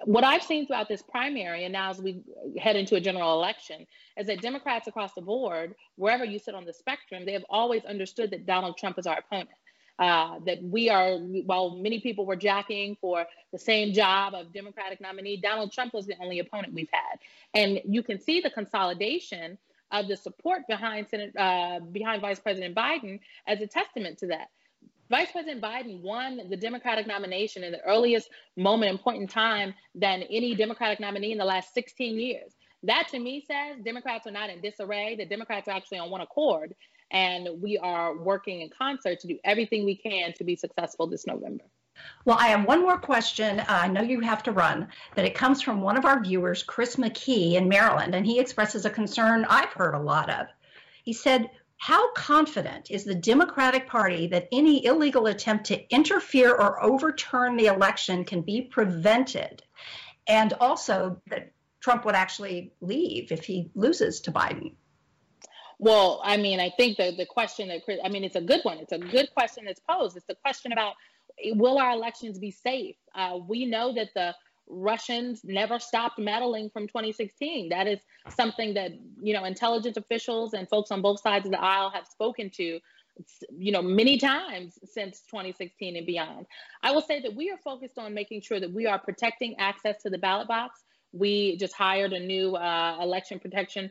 What 0.04 0.24
I've 0.24 0.42
seen 0.42 0.66
throughout 0.66 0.88
this 0.88 1.02
primary, 1.02 1.64
and 1.64 1.72
now 1.72 1.90
as 1.90 2.00
we 2.00 2.22
head 2.56 2.76
into 2.76 2.94
a 2.96 3.00
general 3.00 3.34
election, 3.34 3.86
is 4.16 4.26
that 4.28 4.40
Democrats 4.40 4.88
across 4.88 5.12
the 5.12 5.20
board, 5.20 5.74
wherever 5.96 6.24
you 6.24 6.38
sit 6.38 6.54
on 6.54 6.64
the 6.64 6.72
spectrum, 6.72 7.26
they 7.26 7.34
have 7.34 7.44
always 7.50 7.84
understood 7.84 8.30
that 8.30 8.46
Donald 8.46 8.78
Trump 8.78 8.98
is 8.98 9.06
our 9.06 9.18
opponent. 9.18 9.50
Uh, 9.98 10.38
that 10.44 10.62
we 10.62 10.90
are, 10.90 11.16
while 11.46 11.70
many 11.70 12.00
people 12.00 12.26
were 12.26 12.36
jockeying 12.36 12.98
for 13.00 13.24
the 13.50 13.58
same 13.58 13.94
job 13.94 14.34
of 14.34 14.52
Democratic 14.52 15.00
nominee, 15.00 15.38
Donald 15.38 15.72
Trump 15.72 15.94
was 15.94 16.06
the 16.06 16.14
only 16.20 16.38
opponent 16.38 16.74
we've 16.74 16.90
had. 16.92 17.18
And 17.54 17.80
you 17.86 18.02
can 18.02 18.20
see 18.20 18.42
the 18.42 18.50
consolidation 18.50 19.56
of 19.90 20.08
the 20.08 20.16
support 20.16 20.62
behind 20.68 21.08
Senate, 21.08 21.32
uh, 21.36 21.80
behind 21.80 22.20
Vice 22.22 22.40
President 22.40 22.74
Biden 22.74 23.20
as 23.46 23.60
a 23.60 23.66
testament 23.66 24.18
to 24.18 24.28
that. 24.28 24.48
Vice 25.08 25.30
President 25.30 25.62
Biden 25.62 26.00
won 26.00 26.40
the 26.50 26.56
Democratic 26.56 27.06
nomination 27.06 27.62
in 27.62 27.72
the 27.72 27.80
earliest 27.82 28.28
moment 28.56 28.90
and 28.90 29.00
point 29.00 29.22
in 29.22 29.28
time 29.28 29.72
than 29.94 30.22
any 30.24 30.54
Democratic 30.54 30.98
nominee 30.98 31.30
in 31.32 31.38
the 31.38 31.44
last 31.44 31.72
16 31.74 32.18
years. 32.18 32.52
That 32.82 33.08
to 33.10 33.18
me 33.18 33.44
says 33.46 33.82
Democrats 33.84 34.26
are 34.26 34.32
not 34.32 34.50
in 34.50 34.60
disarray, 34.60 35.16
the 35.16 35.26
Democrats 35.26 35.68
are 35.68 35.76
actually 35.76 35.98
on 35.98 36.10
one 36.10 36.20
accord, 36.20 36.74
and 37.12 37.48
we 37.62 37.78
are 37.78 38.16
working 38.16 38.62
in 38.62 38.70
concert 38.76 39.20
to 39.20 39.28
do 39.28 39.38
everything 39.44 39.84
we 39.84 39.96
can 39.96 40.32
to 40.34 40.44
be 40.44 40.56
successful 40.56 41.06
this 41.06 41.26
November. 41.26 41.64
Well, 42.24 42.38
I 42.38 42.48
have 42.48 42.66
one 42.66 42.82
more 42.82 42.98
question. 42.98 43.60
Uh, 43.60 43.64
I 43.68 43.88
know 43.88 44.02
you 44.02 44.20
have 44.20 44.42
to 44.44 44.52
run, 44.52 44.88
but 45.14 45.24
it 45.24 45.34
comes 45.34 45.62
from 45.62 45.80
one 45.80 45.96
of 45.96 46.04
our 46.04 46.22
viewers, 46.22 46.62
Chris 46.62 46.96
McKee 46.96 47.54
in 47.54 47.68
Maryland, 47.68 48.14
and 48.14 48.26
he 48.26 48.38
expresses 48.38 48.84
a 48.84 48.90
concern 48.90 49.46
I've 49.48 49.72
heard 49.72 49.94
a 49.94 50.00
lot 50.00 50.30
of. 50.30 50.46
He 51.04 51.12
said, 51.12 51.50
how 51.78 52.12
confident 52.12 52.90
is 52.90 53.04
the 53.04 53.14
Democratic 53.14 53.86
Party 53.86 54.26
that 54.28 54.48
any 54.50 54.84
illegal 54.84 55.26
attempt 55.26 55.66
to 55.66 55.94
interfere 55.94 56.50
or 56.50 56.82
overturn 56.82 57.56
the 57.56 57.66
election 57.66 58.24
can 58.24 58.40
be 58.40 58.62
prevented? 58.62 59.62
And 60.26 60.52
also 60.54 61.20
that 61.28 61.52
Trump 61.86 62.04
would 62.04 62.16
actually 62.16 62.72
leave 62.80 63.30
if 63.30 63.44
he 63.44 63.70
loses 63.76 64.20
to 64.22 64.32
Biden? 64.32 64.74
Well, 65.78 66.20
I 66.24 66.36
mean, 66.36 66.58
I 66.58 66.70
think 66.76 66.96
the, 66.96 67.14
the 67.16 67.26
question 67.26 67.68
that, 67.68 67.84
Chris, 67.84 68.00
I 68.02 68.08
mean, 68.08 68.24
it's 68.24 68.34
a 68.34 68.40
good 68.40 68.62
one. 68.64 68.78
It's 68.78 68.90
a 68.90 68.98
good 68.98 69.28
question 69.34 69.66
that's 69.66 69.80
posed. 69.88 70.16
It's 70.16 70.26
the 70.26 70.34
question 70.34 70.72
about 70.72 70.94
will 71.46 71.78
our 71.78 71.92
elections 71.92 72.38
be 72.38 72.50
safe? 72.50 72.96
Uh, 73.14 73.38
we 73.46 73.66
know 73.66 73.94
that 73.94 74.08
the 74.14 74.34
Russians 74.68 75.42
never 75.44 75.78
stopped 75.78 76.18
meddling 76.18 76.70
from 76.70 76.88
2016. 76.88 77.68
That 77.68 77.86
is 77.86 78.00
something 78.30 78.74
that, 78.74 78.92
you 79.20 79.32
know, 79.32 79.44
intelligence 79.44 79.96
officials 79.96 80.54
and 80.54 80.68
folks 80.68 80.90
on 80.90 81.02
both 81.02 81.20
sides 81.20 81.46
of 81.46 81.52
the 81.52 81.60
aisle 81.60 81.90
have 81.90 82.06
spoken 82.06 82.50
to, 82.56 82.80
you 83.56 83.72
know, 83.72 83.82
many 83.82 84.18
times 84.18 84.78
since 84.84 85.20
2016 85.30 85.96
and 85.96 86.06
beyond. 86.06 86.46
I 86.82 86.90
will 86.92 87.02
say 87.02 87.20
that 87.20 87.34
we 87.34 87.50
are 87.50 87.58
focused 87.58 87.98
on 87.98 88.12
making 88.12 88.42
sure 88.42 88.58
that 88.58 88.72
we 88.72 88.86
are 88.86 88.98
protecting 88.98 89.54
access 89.58 90.02
to 90.02 90.10
the 90.10 90.18
ballot 90.18 90.48
box. 90.48 90.80
We 91.18 91.56
just 91.56 91.74
hired 91.74 92.12
a 92.12 92.20
new 92.20 92.56
uh, 92.56 92.98
election 93.00 93.38
protection 93.38 93.90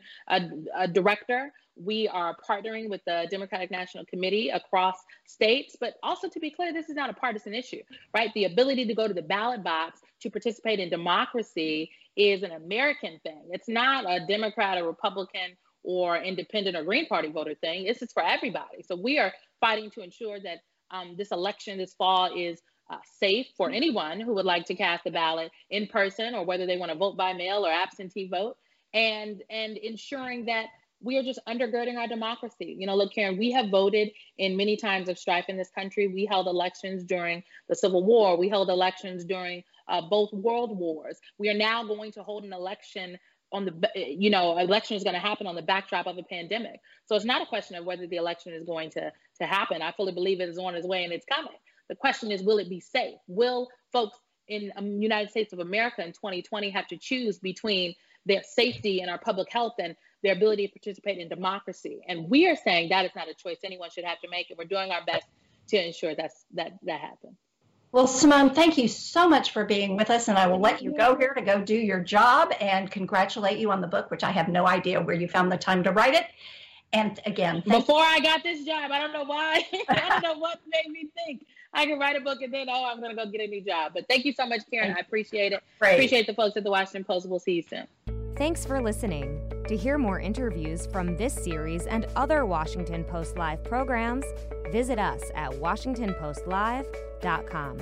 director 0.92 1.52
we 1.76 2.08
are 2.08 2.36
partnering 2.48 2.88
with 2.88 3.02
the 3.04 3.26
Democratic 3.30 3.70
National 3.70 4.04
Committee 4.06 4.48
across 4.48 4.96
states, 5.26 5.76
but 5.78 5.94
also 6.02 6.28
to 6.28 6.40
be 6.40 6.50
clear, 6.50 6.72
this 6.72 6.88
is 6.88 6.96
not 6.96 7.10
a 7.10 7.12
partisan 7.12 7.54
issue, 7.54 7.82
right? 8.14 8.32
The 8.34 8.44
ability 8.44 8.86
to 8.86 8.94
go 8.94 9.06
to 9.06 9.14
the 9.14 9.22
ballot 9.22 9.62
box 9.62 10.00
to 10.22 10.30
participate 10.30 10.80
in 10.80 10.88
democracy 10.88 11.90
is 12.16 12.42
an 12.42 12.52
American 12.52 13.20
thing. 13.22 13.48
It's 13.50 13.68
not 13.68 14.04
a 14.08 14.26
Democrat 14.26 14.78
or 14.78 14.86
Republican 14.86 15.56
or 15.84 16.16
independent 16.16 16.76
or 16.76 16.84
Green 16.84 17.06
Party 17.06 17.30
voter 17.30 17.54
thing. 17.54 17.84
This 17.84 18.00
is 18.00 18.12
for 18.12 18.24
everybody. 18.24 18.82
So 18.82 18.96
we 18.96 19.18
are 19.18 19.32
fighting 19.60 19.90
to 19.90 20.02
ensure 20.02 20.40
that 20.40 20.58
um, 20.90 21.14
this 21.18 21.30
election 21.30 21.78
this 21.78 21.94
fall 21.94 22.30
is 22.34 22.60
uh, 22.88 22.98
safe 23.18 23.46
for 23.56 23.70
anyone 23.70 24.20
who 24.20 24.34
would 24.34 24.44
like 24.44 24.66
to 24.66 24.74
cast 24.74 25.06
a 25.06 25.10
ballot 25.10 25.50
in 25.70 25.86
person 25.86 26.34
or 26.34 26.44
whether 26.44 26.66
they 26.66 26.76
want 26.76 26.92
to 26.92 26.98
vote 26.98 27.16
by 27.16 27.32
mail 27.32 27.66
or 27.66 27.70
absentee 27.70 28.28
vote 28.28 28.56
and 28.94 29.42
and 29.50 29.76
ensuring 29.76 30.46
that 30.46 30.66
we 31.02 31.18
are 31.18 31.22
just 31.22 31.40
undergirding 31.46 31.96
our 31.96 32.08
democracy. 32.08 32.74
You 32.78 32.86
know, 32.86 32.96
look, 32.96 33.12
Karen, 33.12 33.36
we 33.36 33.52
have 33.52 33.68
voted 33.68 34.10
in 34.38 34.56
many 34.56 34.76
times 34.76 35.08
of 35.08 35.18
strife 35.18 35.44
in 35.48 35.56
this 35.56 35.70
country. 35.70 36.08
We 36.08 36.24
held 36.24 36.46
elections 36.46 37.04
during 37.04 37.42
the 37.68 37.74
Civil 37.74 38.02
War. 38.02 38.38
We 38.38 38.48
held 38.48 38.70
elections 38.70 39.24
during 39.24 39.62
uh, 39.88 40.00
both 40.08 40.32
world 40.32 40.76
wars. 40.76 41.18
We 41.38 41.50
are 41.50 41.54
now 41.54 41.84
going 41.84 42.12
to 42.12 42.22
hold 42.22 42.44
an 42.44 42.52
election 42.52 43.18
on 43.52 43.64
the, 43.66 43.88
you 43.94 44.30
know, 44.30 44.58
election 44.58 44.96
is 44.96 45.04
going 45.04 45.14
to 45.14 45.20
happen 45.20 45.46
on 45.46 45.54
the 45.54 45.62
backdrop 45.62 46.06
of 46.06 46.18
a 46.18 46.22
pandemic. 46.22 46.80
So 47.04 47.14
it's 47.14 47.24
not 47.24 47.42
a 47.42 47.46
question 47.46 47.76
of 47.76 47.84
whether 47.84 48.06
the 48.06 48.16
election 48.16 48.52
is 48.52 48.64
going 48.64 48.90
to 48.92 49.12
to 49.38 49.46
happen. 49.46 49.82
I 49.82 49.92
fully 49.92 50.12
believe 50.12 50.40
it 50.40 50.48
is 50.48 50.58
on 50.58 50.74
its 50.74 50.86
way 50.86 51.04
and 51.04 51.12
it's 51.12 51.26
coming. 51.26 51.52
The 51.88 51.96
question 51.96 52.30
is, 52.30 52.42
will 52.42 52.58
it 52.58 52.68
be 52.68 52.80
safe? 52.80 53.16
Will 53.28 53.68
folks 53.92 54.18
in 54.48 54.66
the 54.66 54.78
um, 54.78 55.02
United 55.02 55.30
States 55.30 55.52
of 55.52 55.58
America 55.58 56.02
in 56.04 56.12
2020 56.12 56.70
have 56.70 56.86
to 56.88 56.96
choose 56.96 57.38
between 57.38 57.94
their 58.24 58.42
safety 58.42 59.00
and 59.00 59.10
our 59.10 59.18
public 59.18 59.50
health 59.50 59.74
and 59.78 59.96
their 60.22 60.34
ability 60.34 60.66
to 60.66 60.72
participate 60.72 61.18
in 61.18 61.28
democracy. 61.28 62.00
And 62.08 62.28
we 62.28 62.48
are 62.48 62.56
saying 62.56 62.88
that 62.88 63.04
is 63.04 63.12
not 63.14 63.28
a 63.28 63.34
choice 63.34 63.58
anyone 63.64 63.90
should 63.90 64.04
have 64.04 64.20
to 64.20 64.28
make, 64.28 64.50
and 64.50 64.58
we're 64.58 64.64
doing 64.64 64.90
our 64.90 65.04
best 65.04 65.26
to 65.68 65.84
ensure 65.84 66.14
that's, 66.14 66.44
that 66.54 66.72
that 66.84 67.00
happens. 67.00 67.36
Well, 67.92 68.06
Symone, 68.06 68.54
thank 68.54 68.76
you 68.76 68.88
so 68.88 69.28
much 69.28 69.52
for 69.52 69.64
being 69.64 69.96
with 69.96 70.10
us, 70.10 70.28
and 70.28 70.36
I 70.36 70.48
will 70.48 70.60
let 70.60 70.82
you 70.82 70.92
go 70.92 71.16
here 71.16 71.32
to 71.32 71.40
go 71.40 71.62
do 71.62 71.74
your 71.74 72.00
job 72.00 72.52
and 72.60 72.90
congratulate 72.90 73.58
you 73.58 73.70
on 73.70 73.80
the 73.80 73.86
book, 73.86 74.10
which 74.10 74.24
I 74.24 74.32
have 74.32 74.48
no 74.48 74.66
idea 74.66 75.00
where 75.00 75.14
you 75.14 75.28
found 75.28 75.50
the 75.50 75.56
time 75.56 75.84
to 75.84 75.92
write 75.92 76.14
it. 76.14 76.26
And 76.92 77.18
again, 77.24 77.62
before 77.66 78.02
I 78.02 78.20
got 78.20 78.42
this 78.42 78.64
job, 78.64 78.90
I 78.90 78.98
don't 78.98 79.12
know 79.12 79.24
why. 79.24 79.64
I 79.88 80.08
don't 80.08 80.22
know 80.22 80.38
what 80.38 80.60
made 80.66 80.92
me 80.92 81.08
think 81.14 81.46
I 81.72 81.86
can 81.86 81.98
write 81.98 82.16
a 82.16 82.20
book 82.20 82.42
and 82.42 82.52
then, 82.52 82.68
oh, 82.70 82.90
I'm 82.90 83.00
going 83.00 83.14
to 83.14 83.24
go 83.24 83.30
get 83.30 83.40
a 83.40 83.46
new 83.46 83.62
job. 83.62 83.92
But 83.94 84.06
thank 84.08 84.24
you 84.24 84.32
so 84.32 84.46
much, 84.46 84.62
Karen. 84.70 84.94
I 84.96 85.00
appreciate 85.00 85.52
it. 85.52 85.62
Great. 85.78 85.94
Appreciate 85.94 86.26
the 86.26 86.34
folks 86.34 86.56
at 86.56 86.64
the 86.64 86.70
Washington 86.70 87.04
Post. 87.04 87.28
We'll 87.28 87.38
see 87.38 87.54
you 87.54 87.62
soon. 87.62 87.86
Thanks 88.36 88.66
for 88.66 88.82
listening. 88.82 89.40
To 89.68 89.76
hear 89.76 89.98
more 89.98 90.20
interviews 90.20 90.86
from 90.86 91.16
this 91.16 91.34
series 91.34 91.86
and 91.86 92.06
other 92.16 92.46
Washington 92.46 93.02
Post 93.02 93.38
Live 93.38 93.64
programs, 93.64 94.24
visit 94.70 94.98
us 94.98 95.22
at 95.34 95.52
WashingtonPostLive.com. 95.52 97.80